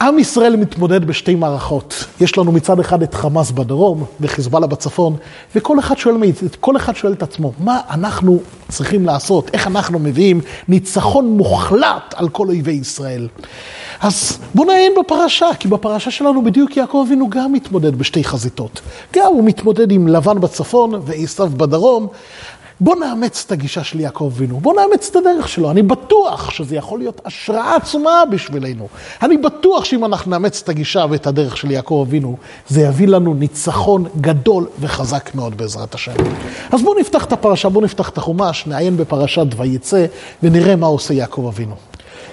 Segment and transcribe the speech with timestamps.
[0.00, 2.04] עם ישראל מתמודד בשתי מערכות.
[2.20, 5.16] יש לנו מצד אחד את חמאס בדרום וחיזבאללה בצפון,
[5.56, 6.16] וכל אחד שואל,
[6.60, 9.50] כל אחד שואל את עצמו, מה אנחנו צריכים לעשות?
[9.52, 13.28] איך אנחנו מביאים ניצחון מוחלט על כל אויבי ישראל?
[14.00, 18.80] אז בואו נעיין בפרשה, כי בפרשה שלנו בדיוק יעקב אבינו גם מתמודד בשתי חזיתות.
[19.16, 22.06] גם הוא מתמודד עם לבן בצפון ועשיו בדרום.
[22.80, 25.70] בואו נאמץ את הגישה של יעקב אבינו, בואו נאמץ את הדרך שלו.
[25.70, 28.88] אני בטוח שזה יכול להיות השראה עצומה בשבילנו.
[29.22, 32.36] אני בטוח שאם אנחנו נאמץ את הגישה ואת הדרך של יעקב אבינו,
[32.68, 36.12] זה יביא לנו ניצחון גדול וחזק מאוד בעזרת השם.
[36.72, 40.06] אז בואו נפתח את הפרשה, בואו נפתח את החומש, נעיין בפרשת ויצא
[40.42, 41.74] ונראה מה עושה יעקב אבינו.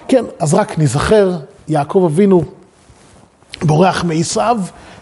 [0.07, 1.31] כן, אז רק נזכר,
[1.67, 2.43] יעקב אבינו
[3.61, 4.57] בורח מעשיו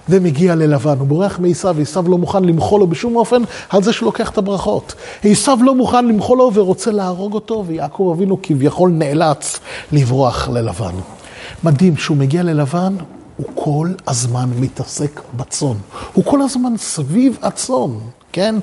[0.10, 1.00] ומגיע ללבן.
[1.00, 4.38] הוא בורח מעשיו, עשיו לא מוכן למחול לו בשום אופן על זה שהוא לוקח את
[4.38, 4.94] הברכות.
[5.24, 9.60] עשיו לא מוכן למחול לו ורוצה להרוג אותו, ויעקב אבינו כביכול נאלץ
[9.92, 10.96] לברוח ללבן.
[11.64, 12.96] מדהים, כשהוא מגיע ללבן,
[13.38, 15.74] הוא כל הזמן מתעסק בצאן.
[16.14, 17.92] הוא כל הזמן סביב הצאן.
[18.36, 18.56] כן?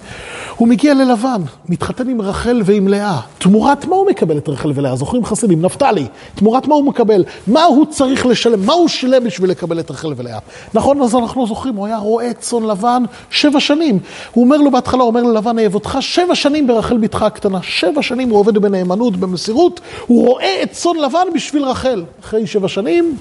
[0.56, 3.20] הוא מגיע ללבן, מתחתן עם רחל ועם לאה.
[3.38, 4.96] תמורת מה הוא מקבל את רחל ולאה?
[4.96, 5.62] זוכרים חסידים?
[5.62, 6.06] נפתלי.
[6.34, 7.24] תמורת מה הוא מקבל?
[7.46, 8.66] מה הוא צריך לשלם?
[8.66, 10.38] מה הוא שילם בשביל לקבל את רחל ולאה?
[10.74, 13.98] נכון, אז אנחנו זוכרים, הוא היה רועה צאן לבן שבע שנים.
[14.32, 17.58] הוא אומר לו בהתחלה, הוא אומר ללבן, אעבודך שבע שנים ברחל בתך הקטנה.
[17.62, 19.80] שבע שנים הוא עובד בנאמנות, במסירות.
[20.06, 22.04] הוא רואה את צאן לבן בשביל רחל.
[22.20, 23.16] אחרי שבע שנים...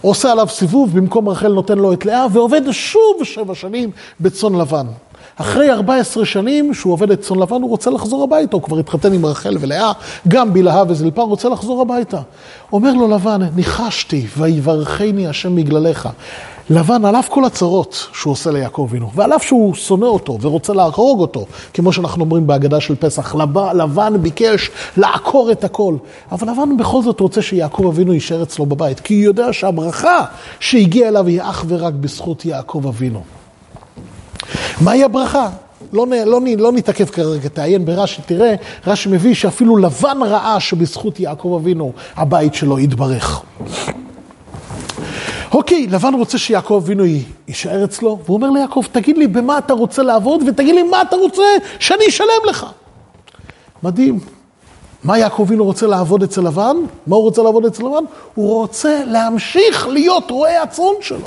[0.00, 3.90] עושה עליו סיבוב, במקום רחל נותן לו את לאה, ועובד שוב שבע שנים
[4.20, 4.86] בצאן לבן.
[5.36, 9.12] אחרי 14 שנים שהוא עובד את צאן לבן, הוא רוצה לחזור הביתה, הוא כבר התחתן
[9.12, 9.92] עם רחל ולאה,
[10.28, 12.20] גם בלהה וזלפה, רוצה לחזור הביתה.
[12.72, 16.08] אומר לו לבן, ניחשתי, ויברכני השם בגללך.
[16.70, 20.72] לבן, על אף כל הצרות שהוא עושה ליעקב אבינו, ועל אף שהוא שונא אותו ורוצה
[20.72, 23.34] להרוג אותו, כמו שאנחנו אומרים בהגדה של פסח,
[23.74, 25.96] לבן ביקש לעקור את הכל.
[26.32, 30.24] אבל לבן בכל זאת רוצה שיעקב אבינו יישאר אצלו בבית, כי הוא יודע שהברכה
[30.60, 33.35] שהגיעה אליו היא אך ורק בזכות יעקב אבינו.
[34.80, 35.48] מהי הברכה?
[35.92, 38.54] לא, לא, לא נתעכב כרגע, תעיין ברש"י, תראה,
[38.86, 43.42] רש"י מביא שאפילו לבן ראה שבזכות יעקב אבינו הבית שלו יתברך.
[45.52, 47.04] אוקיי, לבן רוצה שיעקב אבינו
[47.48, 51.16] יישאר אצלו, והוא אומר ליעקב, תגיד לי במה אתה רוצה לעבוד, ותגיד לי מה אתה
[51.16, 51.42] רוצה
[51.78, 52.66] שאני אשלם לך.
[53.82, 54.18] מדהים.
[55.04, 56.76] מה יעקב אבינו רוצה לעבוד אצל לבן?
[57.06, 58.04] מה הוא רוצה לעבוד אצל לבן?
[58.34, 61.18] הוא רוצה להמשיך להיות רועה הצאן שלו.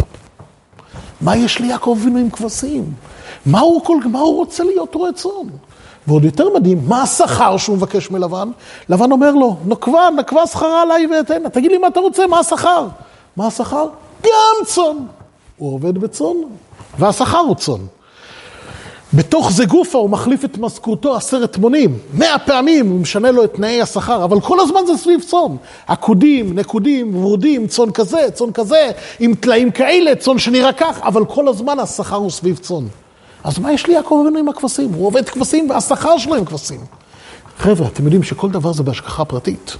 [1.21, 2.93] מה יש ליעקב אבינו עם כבשים?
[3.45, 5.47] מה הוא, כל, מה הוא רוצה להיות רועה צאן?
[6.07, 8.49] ועוד יותר מדהים, מה השכר שהוא מבקש מלבן?
[8.89, 11.49] לבן אומר לו, נקבה, נקבה שכרה עליי ואתנה.
[11.49, 12.87] תגיד לי מה אתה רוצה, מה השכר?
[13.37, 13.87] מה השכר?
[14.23, 14.97] גם צאן.
[15.57, 16.35] הוא עובד בצאן,
[16.99, 17.79] והשכר הוא צאן.
[19.13, 21.97] בתוך זה גופה הוא מחליף את משכורתו עשרת מונים.
[22.13, 25.55] מאה פעמים הוא משנה לו את תנאי השכר, אבל כל הזמן זה סביב צאן.
[25.87, 31.47] עקודים, נקודים, ורודים, צאן כזה, צאן כזה, עם טלאים כאלה, צאן שנראה כך, אבל כל
[31.47, 32.85] הזמן השכר הוא סביב צאן.
[33.43, 34.93] אז מה יש לי יעקב אבינו עם הכבשים?
[34.93, 36.79] הוא עובד כבשים והשכר שלו עם כבשים.
[37.57, 39.75] חבר'ה, אתם יודעים שכל דבר זה בהשגחה פרטית.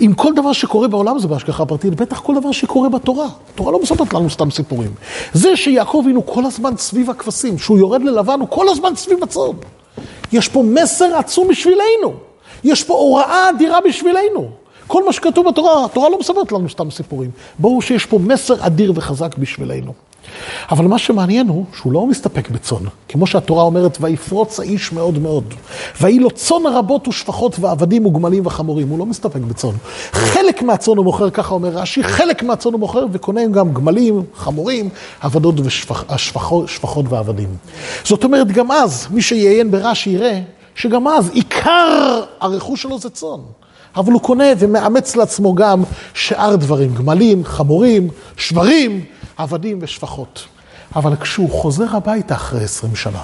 [0.00, 3.26] אם כל דבר שקורה בעולם זה בהשגחה פרטית, בטח כל דבר שקורה בתורה.
[3.54, 4.90] התורה לא מספרת לנו סתם סיפורים.
[5.32, 9.56] זה שיעקב אבינו כל הזמן סביב הכבשים, שהוא יורד ללבן, הוא כל הזמן סביב הצאן.
[10.32, 12.14] יש פה מסר עצום בשבילנו.
[12.64, 14.50] יש פה הוראה אדירה בשבילנו.
[14.86, 17.30] כל מה שכתוב בתורה, התורה לא מספרת לנו סתם סיפורים.
[17.58, 19.92] ברור שיש פה מסר אדיר וחזק בשבילנו.
[20.70, 22.78] אבל מה שמעניין הוא שהוא לא מסתפק בצאן.
[23.08, 25.54] כמו שהתורה אומרת, ויפרוץ האיש מאוד מאוד.
[26.00, 28.88] ויהי לו צאן רבות ושפחות ועבדים וגמלים וחמורים.
[28.88, 29.70] הוא לא מסתפק בצאן.
[30.12, 34.88] חלק מהצאן הוא מוכר, ככה אומר רש"י, חלק מהצאן הוא מוכר וקונה גם גמלים, חמורים,
[35.20, 37.56] עבדות ושפחות ועבדים.
[38.04, 40.40] זאת אומרת, גם אז, מי שיעיין ברש"י יראה
[40.74, 43.40] שגם אז עיקר הרכוש שלו זה צאן.
[43.96, 45.82] אבל הוא קונה ומאמץ לעצמו גם
[46.14, 49.04] שאר דברים, גמלים, חמורים, שברים,
[49.36, 50.44] עבדים ושפחות.
[50.96, 53.22] אבל כשהוא חוזר הביתה אחרי 20 שנה,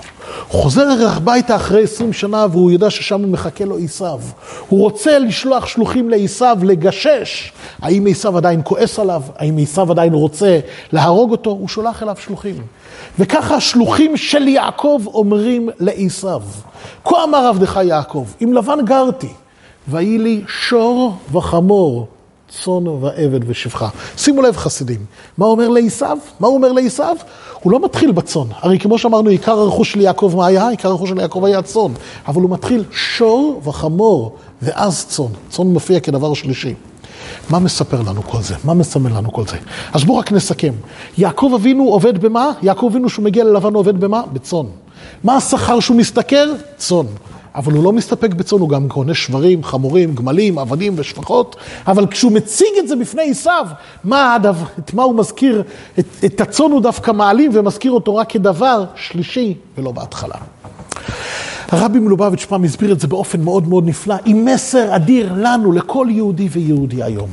[0.49, 4.21] הוא חוזר הביתה אחרי 20 שנה והוא יודע ששם מחכה לו עשיו.
[4.69, 7.53] הוא רוצה לשלוח שלוחים לעשיו לגשש.
[7.83, 9.23] האם עשיו עדיין כועס עליו?
[9.37, 10.59] האם עשיו עדיין רוצה
[10.93, 11.51] להרוג אותו?
[11.51, 12.57] הוא שולח אליו שלוחים.
[13.19, 16.43] וככה השלוחים של יעקב אומרים לעשיו.
[17.05, 19.33] כה אמר עבדך יעקב, אם לבן גרתי,
[19.89, 22.07] ויהי לי שור וחמור,
[22.49, 23.89] צאן ועבד ושפחה.
[24.17, 25.01] שימו לב חסידים,
[25.39, 26.07] מה אומר לעשו?
[26.41, 27.03] מה הוא אומר לעשו?
[27.63, 28.47] הוא לא מתחיל בצאן.
[28.61, 30.69] הרי כמו שאמרנו, עיקר הרכוש של יעקב מה היה?
[30.69, 31.93] עיקר הרכוש של יעקב היה צאן.
[32.29, 35.25] אבל הוא מתחיל שור וחמור, ואז צאן.
[35.51, 36.75] צאן מופיע כדבר שלישי.
[37.51, 38.55] מה מספר לנו כל זה?
[38.65, 39.57] מה מסמל לנו כל זה?
[39.93, 40.73] אז בואו רק נסכם.
[41.19, 42.51] יעקב אבינו עובד במה?
[42.63, 44.23] יעקב אבינו שהוא מגיע ללבן עובד במה?
[44.33, 44.67] בצאן.
[45.25, 46.53] מה השכר שהוא משתכר?
[46.77, 47.07] צאן.
[47.55, 51.57] אבל הוא לא מסתפק בצאן, הוא גם קונה שברים, חמורים, גמלים, עבדים ושפחות,
[51.87, 53.67] אבל כשהוא מציג את זה בפני עשיו,
[54.05, 55.63] מה הדבר, את מה הוא מזכיר?
[55.99, 60.35] את, את הצאן הוא דווקא מעלים ומזכיר אותו רק כדבר שלישי ולא בהתחלה.
[61.69, 66.07] הרבי מלובביץ' פעם הסביר את זה באופן מאוד מאוד נפלא, עם מסר אדיר לנו, לכל
[66.11, 67.29] יהודי ויהודי היום.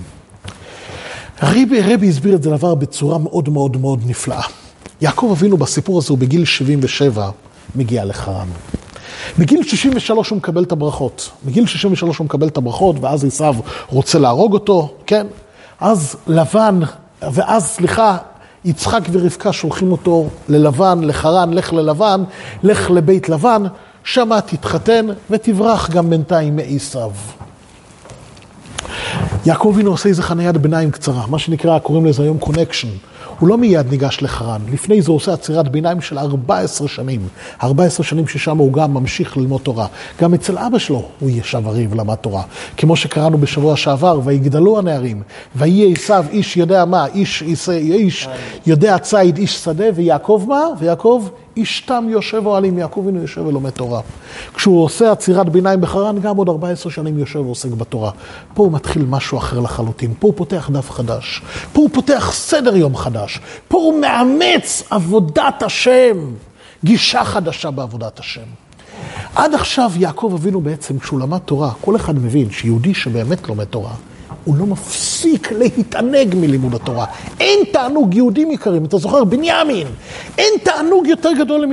[1.40, 4.42] הרבי, הרבי הסביר את זה דבר בצורה מאוד מאוד מאוד נפלאה.
[5.02, 7.30] יעקב אבינו בסיפור הזה הוא בגיל 77
[7.76, 8.48] מגיע לחרן.
[9.38, 11.30] בגיל 63 הוא מקבל את הברכות.
[11.46, 13.56] בגיל 63 הוא מקבל את הברכות, ואז עשיו
[13.90, 15.28] רוצה להרוג אותו, כן?
[15.80, 16.80] אז לבן,
[17.22, 18.18] ואז, סליחה,
[18.66, 22.24] יצחק ורבקה שולחים אותו ללבן, לחרן, לך ללבן,
[22.64, 23.64] לך לבית לבן,
[24.04, 27.12] שמה תתחתן ותברח גם בינתיים מעשיו.
[29.46, 32.88] יעקב אבינו עושה איזה חניית ביניים קצרה, מה שנקרא, קוראים לזה היום קונקשן.
[33.42, 37.22] הוא לא מיד ניגש לחרן, לפני זה הוא עושה עצירת ביניים של 14 שנים.
[37.64, 39.88] 14 שנים ששם הוא גם ממשיך ללמוד תורה.
[40.22, 42.44] גם אצל אבא שלו הוא ישב הריב ולמד תורה.
[42.78, 45.22] כמו שקראנו בשבוע שעבר, ויגדלו הנערים,
[45.56, 48.28] ויהי עשיו איש יודע מה, איש, איש, איש
[48.66, 50.64] יודע ציד, איש שדה, ויעקב מה?
[50.80, 51.24] ויעקב
[51.58, 54.02] איש תם יושב אוהלים, יעקב אבינו יושב ולומד תורה.
[54.54, 58.12] כשהוא עושה עצירת ביניים בחרן, גם עוד 14 שנים יושב ועוסק בתורה.
[58.54, 61.42] פה הוא מתחיל משהו אחר לחלוטין, פה הוא פותח דף חדש,
[61.74, 66.18] פה הוא פותח סדר יום חדש, פה הוא מאמץ עבודת השם,
[66.84, 68.42] גישה חדשה בעבודת השם.
[69.36, 73.94] עד עכשיו יעקב אבינו בעצם, כשהוא למד תורה, כל אחד מבין שיהודי שבאמת לומד תורה,
[74.46, 77.06] הוא לא מפסיק להתענג מלימוד התורה.
[77.40, 79.88] אין תענוג, יהודים יקרים, אתה זוכר, בנימין,
[80.38, 81.66] אין תענוג יותר גדול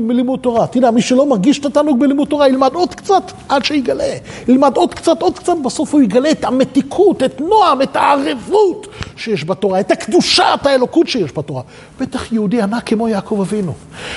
[0.00, 0.66] מלימוד תורה.
[0.66, 4.14] תדע, מי שלא מרגיש את התענוג בלימוד תורה, ילמד עוד קצת עד שיגלה.
[4.48, 8.86] ילמד עוד קצת, עוד קצת, בסוף הוא יגלה את המתיקות, את נועם, את הערבות
[9.16, 11.62] שיש בתורה, את הקדושה, את האלוקות שיש בתורה.
[12.00, 13.72] בטח יהודי ענק כמו יעקב אבינו.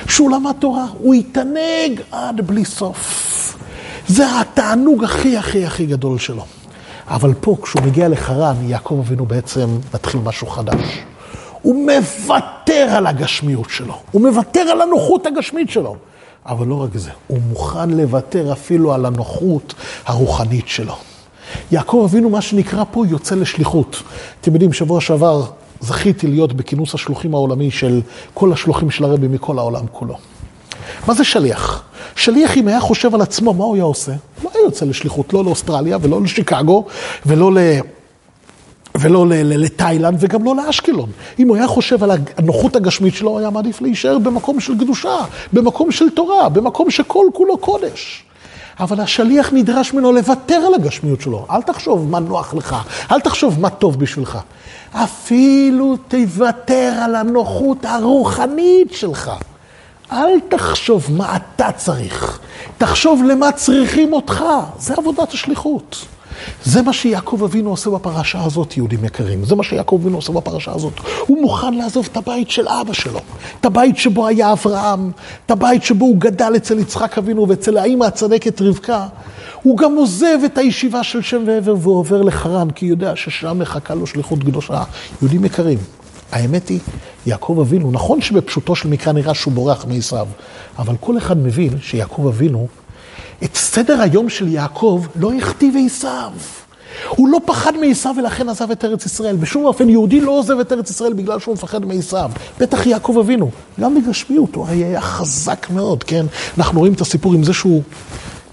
[0.07, 3.57] כשהוא למד תורה, הוא התענג עד בלי סוף.
[4.07, 6.46] זה התענוג הכי הכי הכי גדול שלו.
[7.07, 11.00] אבל פה, כשהוא מגיע לחרן, יעקב אבינו בעצם מתחיל משהו חדש.
[11.62, 15.96] הוא מוותר על הגשמיות שלו, הוא מוותר על הנוחות הגשמית שלו.
[16.46, 19.74] אבל לא רק זה, הוא מוכן לוותר אפילו על הנוחות
[20.06, 20.96] הרוחנית שלו.
[21.72, 24.04] יעקב אבינו, מה שנקרא פה, יוצא לשליחות.
[24.42, 25.44] אתם יודעים, שבוע שעבר
[25.81, 28.02] זכיתי להיות בכינוס השלוחים העולמי של
[28.34, 30.18] כל השלוחים של הרבי מכל העולם כולו.
[31.07, 31.84] מה זה שליח?
[32.16, 34.12] שליח, אם היה חושב על עצמו, מה הוא היה עושה?
[34.65, 36.85] יוצא לשליחות, לא לאוסטרליה ולא לשיקגו
[37.25, 37.57] ולא ל...
[38.97, 41.09] ולא לתאילנד וגם לא לאשקלון.
[41.39, 45.17] אם הוא היה חושב על הנוחות הגשמית שלו, הוא היה מעדיף להישאר במקום של קדושה,
[45.53, 48.23] במקום של תורה, במקום שכל כולו קודש.
[48.79, 51.45] אבל השליח נדרש ממנו לוותר על הגשמיות שלו.
[51.51, 52.75] אל תחשוב מה נוח לך,
[53.11, 54.38] אל תחשוב מה טוב בשבילך.
[54.91, 59.31] אפילו תוותר על הנוחות הרוחנית שלך.
[60.12, 62.40] אל תחשוב מה אתה צריך,
[62.78, 64.44] תחשוב למה צריכים אותך.
[64.80, 66.06] זה עבודת השליחות.
[66.63, 69.46] זה מה שיעקב אבינו עושה בפרשה הזאת, יהודים יקרים.
[69.46, 70.94] זה מה שיעקב אבינו עושה בפרשה הזאת.
[71.28, 73.19] הוא מוכן לעזוב את הבית של אבא שלו,
[73.60, 75.12] את הבית שבו היה אברהם,
[75.46, 79.07] את הבית שבו הוא גדל אצל יצחק אבינו ואצל האימא הצדקת רבקה.
[79.63, 83.96] הוא גם עוזב את הישיבה של שם ועבר ועובר לחרן, כי הוא יודע ששם מחכה
[83.96, 84.84] לו שליחות קדושה.
[85.22, 85.78] יהודים יקרים,
[86.31, 86.80] האמת היא,
[87.25, 90.27] יעקב אבינו, נכון שבפשוטו של מקרא נראה שהוא בורח מעשיו,
[90.77, 92.68] אבל כל אחד מבין שיעקב אבינו,
[93.44, 96.31] את סדר היום של יעקב לא הכתיב עשיו.
[97.10, 99.36] הוא לא פחד מעשיו ולכן עזב את ארץ ישראל.
[99.36, 102.31] בשום אופן יהודי לא עוזב את ארץ ישראל בגלל שהוא מפחד מעשיו.
[102.59, 106.26] בטח יעקב אבינו, גם בגשמיות הוא היה חזק מאוד, כן?
[106.57, 107.81] אנחנו רואים את הסיפור עם זה שהוא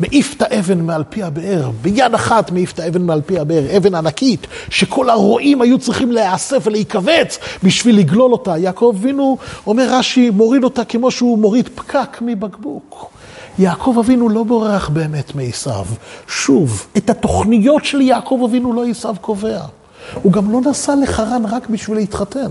[0.01, 3.95] מעיף את האבן מעל פי הבאר, ביד אחת מעיף את האבן מעל פי הבאר, אבן
[3.95, 8.59] ענקית, שכל הרועים היו צריכים להיאסף ולהיכווץ בשביל לגלול אותה.
[8.59, 13.11] יעקב אבינו, אומר רש"י, מוריד אותה כמו שהוא מוריד פקק מבקבוק.
[13.59, 15.87] יעקב אבינו לא בורח באמת מעשיו.
[16.29, 19.61] שוב, את התוכניות של יעקב אבינו לא עשיו קובע.
[20.23, 22.51] הוא גם לא נסע לחרן רק בשביל להתחתן.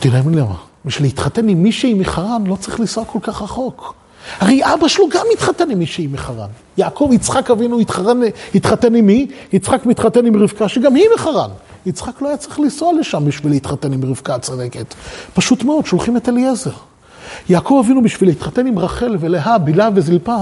[0.00, 0.54] תראה לי למה.
[0.84, 3.94] בשביל להתחתן עם מישהי מחרן לא צריך לנסוע כל כך רחוק.
[4.38, 6.48] הרי אבא שלו גם התחתן עם מישהי מחרן.
[6.78, 8.20] יעקב, יצחק אבינו התחתן,
[8.54, 9.26] התחתן עם מי?
[9.52, 11.50] יצחק מתחתן עם רבקה, שגם היא מחרן.
[11.86, 14.94] יצחק לא היה צריך לנסוע לשם בשביל להתחתן עם רבקה הצדקת.
[15.34, 16.70] פשוט מאוד, שולחים את אליעזר.
[17.48, 20.36] יעקב אבינו בשביל להתחתן עם רחל ולאה, בילה וזלפה,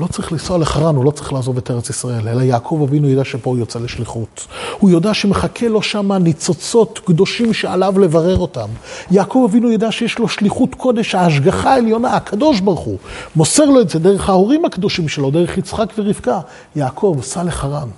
[0.00, 3.24] לא צריך לנסוע לחרן, הוא לא צריך לעזוב את ארץ ישראל, אלא יעקב אבינו ידע
[3.24, 4.46] שפה הוא יוצא לשליחות.
[4.78, 8.68] הוא יודע שמחכה לו שם ניצוצות קדושים שעליו לברר אותם.
[9.10, 12.98] יעקב אבינו ידע שיש לו שליחות קודש, ההשגחה העליונה, הקדוש ברוך הוא.
[13.36, 16.40] מוסר לו את זה דרך ההורים הקדושים שלו, דרך יצחק ורבקה.
[16.76, 17.88] יעקב, סע לחרן.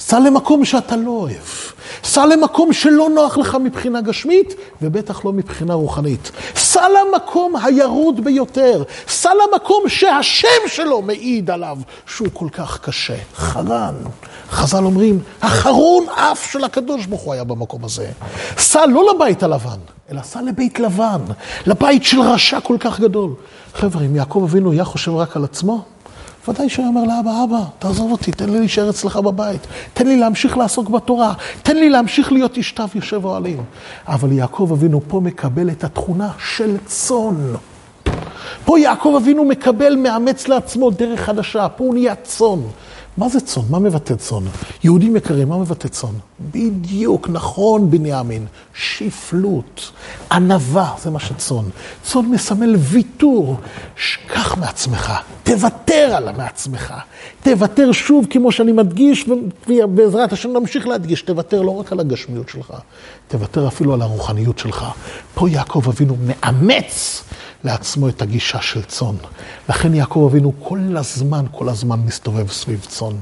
[0.00, 1.46] סע למקום שאתה לא אוהב.
[2.04, 6.30] סע למקום שלא נוח לך מבחינה גשמית, ובטח לא מבחינה רוחנית.
[6.56, 8.82] סע למקום הירוד ביותר.
[9.08, 13.16] סע למקום שהשם שלו מעיד עליו שהוא כל כך קשה.
[13.36, 13.94] חרן.
[14.50, 18.08] חז"ל אומרים, החרון אף של הקדוש ברוך הוא היה במקום הזה.
[18.58, 19.78] סע לא לבית הלבן,
[20.10, 21.20] אלא סע לבית לבן,
[21.66, 23.30] לבית של רשע כל כך גדול.
[23.74, 25.84] חבר'ה, אם יעקב אבינו היה חושב רק על עצמו,
[26.48, 30.56] ודאי שהוא אומר לאבא, אבא, תעזוב אותי, תן לי להישאר אצלך בבית, תן לי להמשיך
[30.56, 33.62] לעסוק בתורה, תן לי להמשיך להיות איש תו יושב אוהלים.
[34.06, 37.54] אבל יעקב אבינו פה מקבל את התכונה של צאן.
[38.64, 42.60] פה יעקב אבינו מקבל, מאמץ לעצמו דרך חדשה, פה הוא נהיה צאן.
[43.16, 43.62] מה זה צאן?
[43.70, 44.42] מה מבטא צאן?
[44.84, 46.14] יהודים יקרים, מה מבטא צאן?
[46.52, 49.92] בדיוק, נכון בנימין, שפלות,
[50.32, 51.64] ענווה, זה מה שצאן.
[52.02, 53.56] צאן מסמל ויתור,
[53.96, 55.12] שכח מעצמך,
[55.46, 56.94] תוותר על מעצמך,
[57.42, 59.26] תוותר שוב, כמו שאני מדגיש,
[59.68, 62.72] ובעזרת השם נמשיך להדגיש, תוותר לא רק על הגשמיות שלך,
[63.28, 64.84] תוותר אפילו על הרוחניות שלך.
[65.34, 67.22] פה יעקב אבינו מאמץ
[67.64, 69.14] לעצמו את הגישה של צאן.
[69.68, 73.16] לכן יעקב אבינו כל הזמן, כל הזמן מסתובב סביב צאן.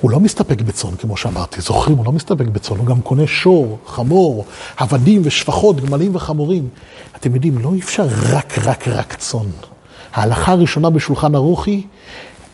[0.00, 1.60] הוא לא מסתפק בצאן, כמו שאמרתי.
[1.60, 4.44] זוכרים, הוא לא מסתפק בצאן, הוא גם קונה שור, חמור,
[4.76, 6.68] עבדים ושפחות, גמלים וחמורים.
[7.16, 9.71] אתם יודעים, לא אפשר רק, רק, רק צאן.
[10.14, 11.82] ההלכה הראשונה בשולחן ערוך היא,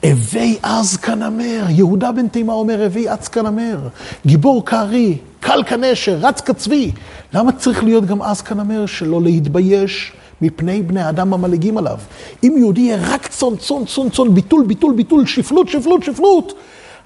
[0.04, 1.64] הווי עז כנמר.
[1.68, 3.78] יהודה בן תימה אומר, הווי עז כנמר.
[4.26, 6.92] גיבור כארי, קל כנשר, רץ כצבי.
[7.34, 8.86] למה צריך להיות גם עז כנמר?
[8.86, 10.12] שלא להתבייש
[10.42, 11.98] מפני בני אדם המלעיגים עליו.
[12.44, 16.52] אם יהודי יהיה רק צאן, צאן, צאן, צאן, ביטול, ביטול, ביטול, שפלות, שפלות, שפלות,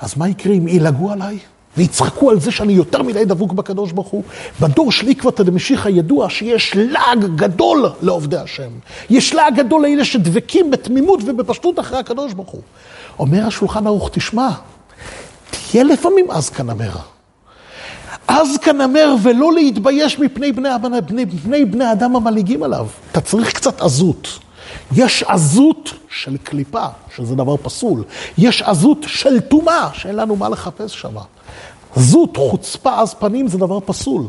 [0.01, 1.39] אז מה יקרה אם ילעגו עליי?
[1.77, 4.23] ויצחקו על זה שאני יותר מדי דבוק בקדוש ברוך הוא.
[4.61, 8.71] בדור של עקבתא דמשיחא ידוע שיש לעג גדול לעובדי השם.
[9.11, 12.61] יש לעג גדול לאלה שדבקים בתמימות ובפשטות אחרי הקדוש ברוך הוא.
[13.19, 14.49] אומר השולחן ערוך, תשמע,
[15.51, 16.91] תהיה לפעמים אז כנמר.
[18.29, 20.69] אז כנמר ולא להתבייש מפני בני,
[21.07, 22.87] בני, בני, בני אדם המלעיגים עליו.
[23.13, 24.39] אתה צריך קצת עזות.
[24.93, 26.85] יש עזות של קליפה,
[27.17, 28.05] שזה דבר פסול.
[28.39, 31.17] יש עזות של טומאה, שאין לנו מה לחפש שם.
[31.97, 34.23] עזות, חוצפה, עז פנים, זה דבר פסול.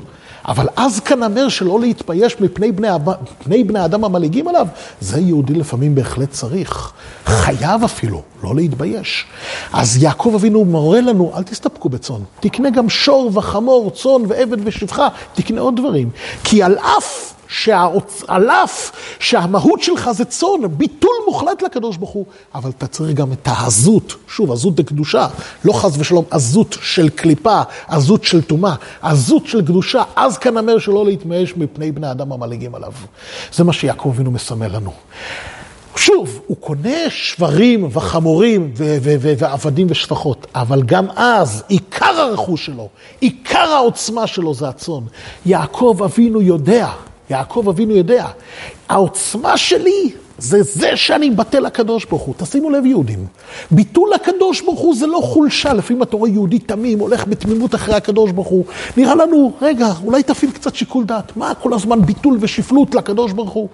[0.48, 2.88] אבל אז כנמר שלא להתבייש מפני בני,
[3.46, 4.68] בני בני אדם המלעיגים עליו,
[5.02, 6.92] זה יהודי לפעמים בהחלט צריך.
[7.26, 9.26] חייב אפילו, לא להתבייש.
[9.74, 12.20] אז יעקב אבינו מורה לנו, אל תסתפקו בצאן.
[12.40, 16.10] תקנה גם שור וחמור, צאן ועבד ושפחה, תקנה עוד דברים.
[16.44, 18.50] כי על אף שעל
[19.20, 24.16] שהמהות שלך זה צאן, ביטול מוחלט לקדוש ברוך הוא, אבל אתה צריך גם את העזות,
[24.28, 25.28] שוב, עזות דקדושה,
[25.66, 31.06] לא חס ושלום עזות של קליפה, עזות של טומאה, עזות של קדושה, אז אומר שלא
[31.06, 32.92] להתמייש מפני בני אדם המלעיגים עליו.
[33.54, 34.92] זה מה שיעקב אבינו מסמל לנו.
[35.96, 44.28] שוב, הוא קונה שברים וחמורים ועבדים ושפחות, אבל גם אז עיקר הרכוש שלו, עיקר העוצמה
[44.28, 45.04] שלו זה הצאן.
[45.46, 46.88] יעקב אבינו יודע
[47.34, 48.26] יעקב אבינו יודע,
[48.90, 52.36] העוצמה שלי זה זה שאני מבטל לקדוש ברוך הוא.
[52.38, 53.26] תשימו לב יהודים,
[53.72, 57.96] ביטול לקדוש ברוך הוא זה לא חולשה, לפעמים אתה רואה יהודי תמים, הולך בתמימות אחרי
[57.96, 58.66] הקדוש ברוך הוא.
[58.98, 61.38] נראה לנו, רגע, אולי תפעיל קצת שיקול דעת.
[61.38, 63.68] מה כל הזמן ביטול ושפלות לקדוש ברוך הוא?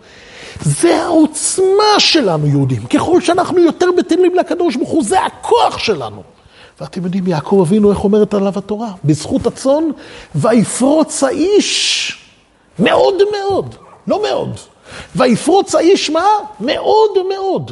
[0.61, 2.85] זה העוצמה שלנו יהודים.
[2.85, 6.23] ככל שאנחנו יותר בטלים לקדוש ברוך הוא, זה הכוח שלנו.
[6.81, 8.91] ואתם יודעים, יעקב אבינו, איך אומרת עליו התורה?
[9.03, 9.83] בזכות הצאן,
[10.35, 12.18] ויפרוץ האיש.
[12.79, 13.75] מאוד מאוד,
[14.07, 14.57] לא מאוד.
[15.15, 16.25] ויפרוץ האיש מה?
[16.59, 17.71] מאוד מאוד.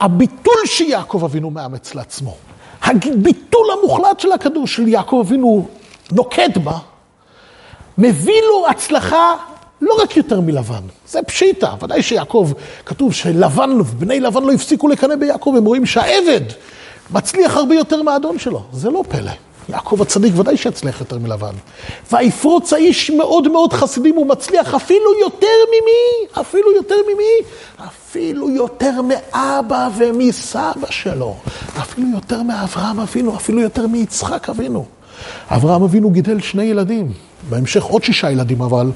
[0.00, 2.34] הביטול שיעקב אבינו מאמץ לעצמו,
[2.82, 5.66] הביטול המוחלט של הכדור של יעקב אבינו
[6.12, 6.78] נוקט בה,
[7.98, 9.34] מביא לו הצלחה
[9.80, 12.50] לא רק יותר מלבן, זה פשיטה, ודאי שיעקב,
[12.86, 16.40] כתוב שלבן, בני לבן לא הפסיקו לקנא ביעקב, הם רואים שהעבד
[17.10, 19.32] מצליח הרבה יותר מהאדון שלו, זה לא פלא.
[19.68, 21.54] יעקב הצדיק ודאי שיצליח יותר מלבן.
[22.12, 27.50] ויפרוץ האיש מאוד מאוד חסידים, הוא מצליח אפילו יותר ממי, אפילו יותר ממי,
[27.86, 31.36] אפילו יותר מאבא ומסבא שלו,
[31.80, 34.84] אפילו יותר מאברהם אבינו, אפילו יותר מיצחק אבינו.
[35.48, 37.12] אברהם אבינו גידל שני ילדים,
[37.48, 38.90] בהמשך עוד שישה ילדים, אבל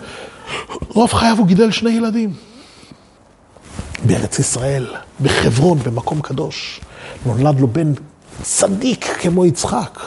[0.89, 2.33] רוב חייו הוא גידל שני ילדים.
[4.07, 4.87] בארץ ישראל,
[5.23, 6.81] בחברון, במקום קדוש,
[7.27, 7.93] נולד לו בן
[8.43, 10.01] צדיק כמו יצחק.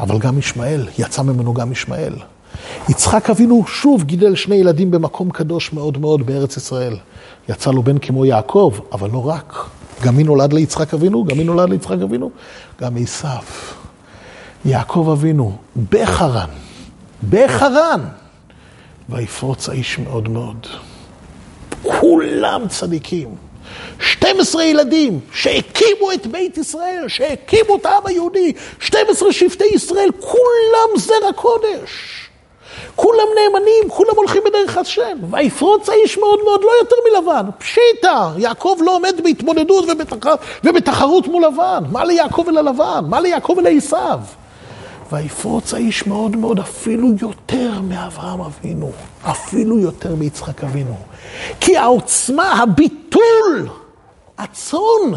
[0.00, 2.14] אבל גם ישמעאל, יצא ממנו גם ישמעאל.
[2.88, 6.96] יצחק אבינו שוב גידל שני ילדים במקום קדוש מאוד מאוד בארץ ישראל.
[7.48, 9.54] יצא לו בן כמו יעקב, אבל לא רק.
[10.02, 11.24] גם מי נולד ליצחק אבינו?
[11.24, 12.30] גם מי נולד ליצחק אבינו?
[12.80, 13.42] גם עשיו.
[14.64, 15.56] יעקב אבינו,
[15.90, 16.48] בחרן,
[17.30, 18.00] בחרן,
[19.08, 20.66] ויפרוץ האיש מאוד מאוד.
[21.82, 23.28] כולם צדיקים.
[24.00, 31.32] 12 ילדים שהקימו את בית ישראל, שהקימו את העם היהודי, 12 שבטי ישראל, כולם זרע
[31.36, 31.90] קודש.
[32.96, 35.18] כולם נאמנים, כולם הולכים בדרך השם.
[35.30, 37.50] ויפרוץ האיש מאוד מאוד לא יותר מלבן.
[37.58, 40.28] פשיטא, יעקב לא עומד בהתמודדות ובתח...
[40.64, 41.84] ובתחרות מול לבן.
[41.92, 43.04] מה ליעקב וללבן?
[43.08, 44.18] מה ליעקב ולעשיו?
[45.14, 48.92] ויפרוץ האיש מאוד מאוד, אפילו יותר מאברהם אבינו,
[49.22, 50.96] אפילו יותר מיצחק אבינו.
[51.60, 53.68] כי העוצמה, הביטול,
[54.38, 55.12] הצאן,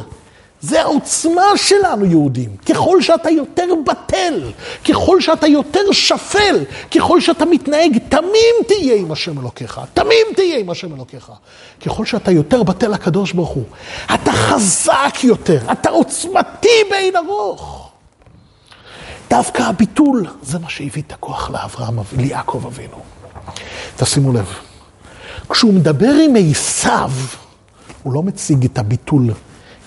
[0.62, 2.58] זה העוצמה שלנו, יהודים.
[2.70, 4.52] ככל שאתה יותר בטל,
[4.90, 6.64] ככל שאתה יותר שפל,
[6.96, 11.32] ככל שאתה מתנהג תמים תהיה עם השם אלוקיך, תמים תהיה עם השם אלוקיך.
[11.86, 13.64] ככל שאתה יותר בטל לקדוש ברוך הוא,
[14.14, 17.87] אתה חזק יותר, אתה עוצמתי באין ארוך.
[19.30, 22.98] דווקא הביטול, זה מה שהביא את הכוח לאברהם, ליעקב אבינו.
[23.96, 24.54] תשימו לב,
[25.50, 27.12] כשהוא מדבר עם עשיו,
[28.04, 29.34] הוא לא מציג את הביטול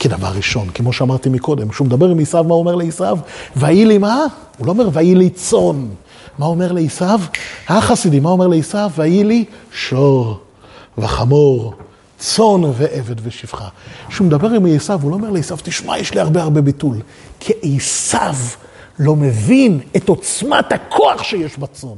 [0.00, 1.68] כדבר ראשון, כמו שאמרתי מקודם.
[1.68, 3.18] כשהוא מדבר עם עשיו, מה הוא אומר לעשיו?
[3.56, 4.24] ויהי לי מה?
[4.58, 5.88] הוא לא אומר ויהי לי צאן.
[6.38, 7.20] מה אומר לעשיו?
[7.68, 8.90] החסידי, מה אומר לעשיו?
[8.96, 10.40] ויהי לי שור
[10.98, 11.74] וחמור,
[12.18, 13.68] צאן ועבד ושפחה.
[14.08, 16.96] כשהוא מדבר עם עשיו, הוא לא אומר לעשיו, תשמע, יש לי הרבה הרבה ביטול.
[17.40, 18.34] כי עשיו
[19.00, 21.88] לא מבין את עוצמת הכוח שיש בצאן.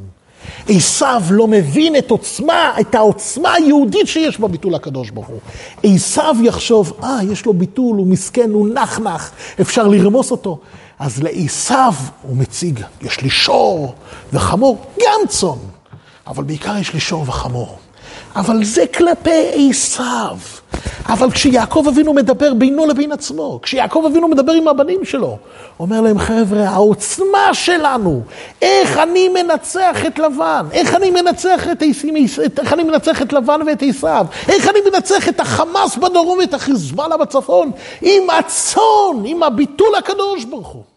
[0.68, 5.40] עשיו לא מבין את עוצמה, את העוצמה היהודית שיש בביטול הקדוש ברוך הוא.
[5.82, 10.59] עשיו יחשוב, אה, יש לו ביטול, הוא מסכן, הוא נחנח, אפשר לרמוס אותו.
[10.99, 11.92] אז לעשיו
[12.23, 13.94] הוא מציג, יש לי שור
[14.32, 15.59] וחמור, גם צאן,
[16.26, 17.78] אבל בעיקר יש לי שור וחמור.
[18.37, 20.37] אבל זה כלפי עשיו.
[21.07, 25.39] אבל כשיעקב אבינו מדבר בינו לבין עצמו, כשיעקב אבינו מדבר עם הבנים שלו,
[25.81, 28.23] אומר להם, חבר'ה, העוצמה שלנו,
[28.62, 31.83] איך אני מנצח את לבן, איך אני מנצח את,
[32.59, 37.17] איך אני מנצח את לבן ואת עשיו, איך אני מנצח את החמאס בדרום ואת החיזבאללה
[37.17, 37.71] בצפון,
[38.03, 40.91] עם הצאן, עם הביטול הקדוש ברוך הוא.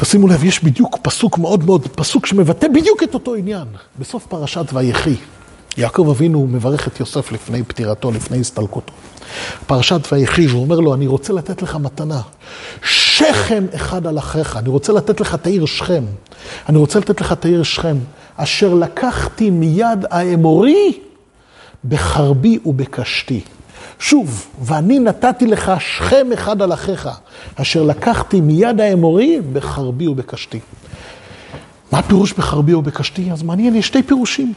[0.00, 4.64] תשימו לב, יש בדיוק פסוק מאוד מאוד, פסוק שמבטא בדיוק את אותו עניין, בסוף פרשת
[4.72, 5.14] ויחי.
[5.76, 8.92] יעקב אבינו מברך את יוסף לפני פטירתו, לפני הסתלקותו.
[9.66, 12.20] פרשת ויחי, הוא אומר לו, אני רוצה לתת לך מתנה.
[12.84, 16.04] שכם אחד על אחיך, אני רוצה לתת לך את העיר שכם.
[16.68, 17.96] אני רוצה לתת לך את העיר שכם,
[18.36, 20.98] אשר לקחתי מיד האמורי
[21.84, 23.40] בחרבי ובקשתי.
[23.98, 27.08] שוב, ואני נתתי לך שכם אחד על אחיך,
[27.54, 30.60] אשר לקחתי מיד האמורי בחרבי ובקשתי.
[31.92, 33.32] מה הפירוש בחרבי ובקשתי?
[33.32, 34.52] אז מעניין, יש שתי פירושים.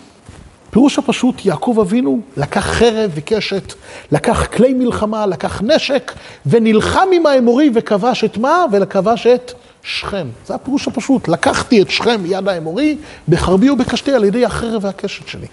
[0.69, 3.73] פירוש הפשוט, יעקב אבינו לקח חרב וקשת,
[4.12, 6.13] לקח כלי מלחמה, לקח נשק,
[6.45, 8.65] ונלחם עם האמורי וכבש את מה?
[8.71, 9.52] וכבש את
[9.88, 10.28] שכם.
[10.47, 11.28] זה הפירוש הפשוט.
[11.28, 12.97] לקחתי את שכם מיד האמורי,
[13.30, 15.47] בחרבי ובקשתי על ידי החרב והקשת שלי.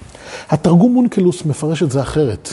[0.51, 2.49] התרגום מונקלוס מפרש את זה אחרת.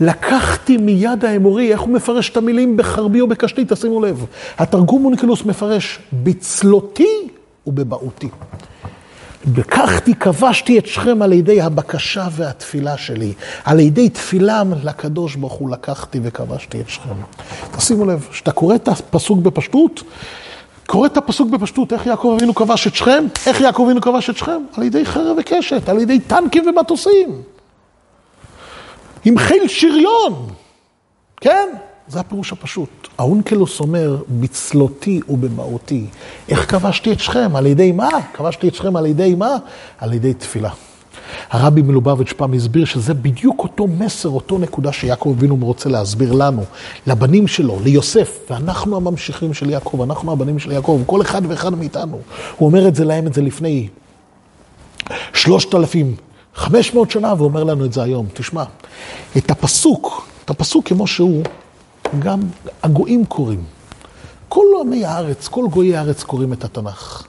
[0.00, 3.64] לקחתי מיד האמורי, איך הוא מפרש את המילים בחרבי ובקשתי?
[3.68, 4.26] תשימו לב.
[4.58, 7.28] התרגום מונקלוס מפרש בצלותי
[7.66, 8.28] ובבעותי.
[9.56, 13.32] לקחתי, כבשתי את שכם על ידי הבקשה והתפילה שלי.
[13.64, 17.14] על ידי תפילה לקדוש ברוך הוא לקחתי וכבשתי את שכם.
[17.76, 20.02] תשימו לב, כשאתה קורא את הפסוק בפשטות,
[20.88, 23.24] קורא את הפסוק בפשטות, איך יעקב אבינו כבש את שכם?
[23.46, 24.62] איך יעקב אבינו כבש את שכם?
[24.76, 27.42] על ידי חרב וקשת, על ידי טנקים ומטוסים.
[29.24, 30.46] עם חיל שריון,
[31.40, 31.68] כן?
[32.08, 33.08] זה הפירוש הפשוט.
[33.18, 36.06] האונקלוס אומר, בצלותי ובמהותי.
[36.48, 37.56] איך כבשתי את שכם?
[37.56, 38.08] על ידי מה?
[38.34, 39.56] כבשתי את שכם על ידי מה?
[39.98, 40.70] על ידי תפילה.
[41.50, 46.64] הרבי מלובביץ' פעם הסביר שזה בדיוק אותו מסר, אותו נקודה שיעקב אבינו רוצה להסביר לנו,
[47.06, 52.18] לבנים שלו, ליוסף, ואנחנו הממשיכים של יעקב, אנחנו הבנים של יעקב, כל אחד ואחד מאיתנו.
[52.56, 53.88] הוא אומר את זה להם את זה לפני
[55.32, 56.14] שלושת אלפים,
[56.54, 58.26] חמש מאות שנה, ואומר לנו את זה היום.
[58.32, 58.64] תשמע,
[59.36, 61.42] את הפסוק, את הפסוק כמו שהוא,
[62.18, 62.40] גם
[62.82, 63.64] הגויים קוראים.
[64.48, 67.26] כל עמי הארץ, כל גויי הארץ קוראים את התנ"ך.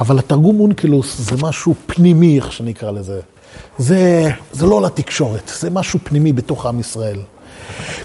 [0.00, 3.20] אבל התרגום אונקלוס זה משהו פנימי, איך שנקרא לזה.
[3.78, 7.20] זה, זה לא לתקשורת, זה משהו פנימי בתוך עם ישראל.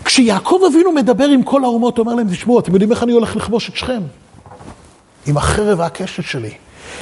[0.06, 3.36] כשיעקב אבינו מדבר עם כל האומות, הוא אומר להם, תשמעו, אתם יודעים איך אני הולך
[3.36, 4.01] לכבוש את שכם?
[5.27, 6.51] עם החרב והקשת שלי,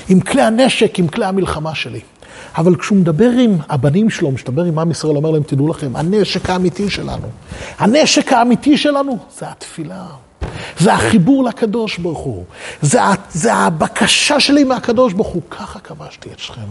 [0.09, 1.99] עם כלי הנשק, עם כלי המלחמה שלי.
[2.57, 6.49] אבל כשהוא מדבר עם הבנים שלו, משתבר עם עם ישראל, אומר להם, תדעו לכם, הנשק
[6.49, 7.27] האמיתי שלנו,
[7.77, 10.05] הנשק האמיתי שלנו זה התפילה.
[10.79, 12.45] זה החיבור לקדוש ברוך הוא.
[12.81, 12.99] זה,
[13.33, 15.41] זה הבקשה שלי מהקדוש ברוך הוא.
[15.49, 16.61] ככה כבשתי את שכם.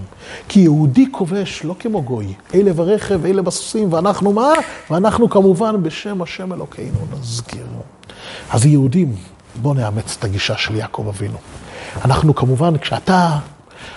[0.48, 2.34] כי יהודי כובש לא כמו גוי.
[2.54, 4.52] אלה ברכב, אלה בסוסים, ואנחנו מה?
[4.90, 7.66] ואנחנו כמובן בשם השם אלוקינו נזכיר.
[8.50, 9.16] אז יהודים,
[9.62, 11.38] בואו נאמץ את הגישה של יעקב אבינו.
[12.04, 13.38] אנחנו כמובן, כשאתה,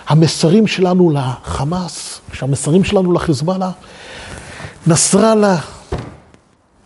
[0.07, 3.71] המסרים שלנו לחמאס, כשהמסרים שלנו לחיזבאללה,
[4.87, 5.57] נסראללה,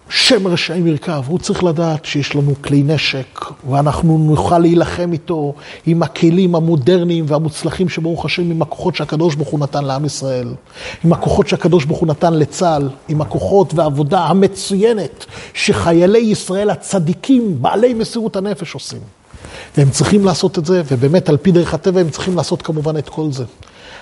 [0.10, 5.54] שם רשעים ירכב, הוא צריך לדעת שיש לנו כלי נשק, ואנחנו נוכל להילחם איתו
[5.86, 10.54] עם הכלים המודרניים והמוצלחים שברוך השם, עם הכוחות שהקדוש ברוך הוא נתן לעם ישראל,
[11.04, 17.93] עם הכוחות שהקדוש ברוך הוא נתן לצה"ל, עם הכוחות והעבודה המצוינת שחיילי ישראל הצדיקים, בעלי
[17.93, 19.00] מסירות הנפש עושים.
[19.78, 23.10] והם צריכים לעשות את זה, ובאמת על פי דרך הטבע הם צריכים לעשות כמובן את
[23.10, 23.43] כל זה.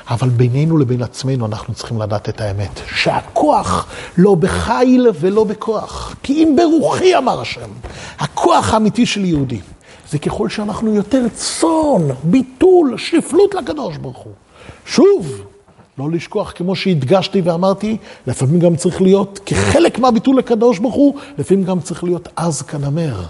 [0.10, 3.88] אבל בינינו לבין עצמנו אנחנו צריכים לדעת את האמת, שהכוח
[4.18, 7.70] לא בחיל ולא בכוח, כי אם ברוחי אמר השם,
[8.20, 9.60] הכוח האמיתי של יהודי,
[10.10, 14.34] זה ככל שאנחנו יותר צאן, ביטול, שפלות לקדוש ברוך הוא.
[14.86, 15.42] שוב,
[15.98, 21.64] לא לשכוח, כמו שהדגשתי ואמרתי, לפעמים גם צריך להיות, כחלק מהביטול לקדוש ברוך הוא, לפעמים
[21.64, 23.24] גם צריך להיות עז כנמר.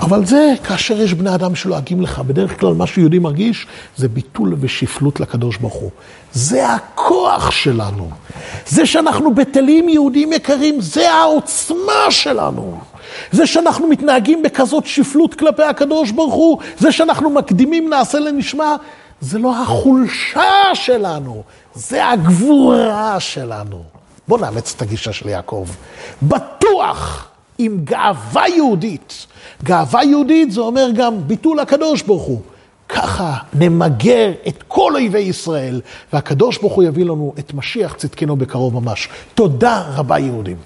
[0.00, 2.18] אבל זה כאשר יש בני אדם שלועגים לך.
[2.18, 5.90] בדרך כלל מה שיהודי מרגיש זה ביטול ושפלות לקדוש ברוך הוא.
[6.32, 8.10] זה הכוח שלנו.
[8.66, 12.78] זה שאנחנו בטלים יהודים יקרים, זה העוצמה שלנו.
[13.32, 18.76] זה שאנחנו מתנהגים בכזאת שפלות כלפי הקדוש ברוך הוא, זה שאנחנו מקדימים נעשה לנשמע,
[19.20, 21.42] זה לא החולשה שלנו,
[21.74, 23.82] זה הגבורה שלנו.
[24.28, 25.66] בואו נאמץ את הגישה של יעקב.
[26.22, 29.26] בטוח עם גאווה יהודית.
[29.64, 32.40] גאווה יהודית זה אומר גם ביטול הקדוש ברוך הוא.
[32.88, 35.80] ככה נמגר את כל אויבי ישראל,
[36.12, 39.08] והקדוש ברוך הוא יביא לנו את משיח צדקנו בקרוב ממש.
[39.34, 40.56] תודה רבה יהודים.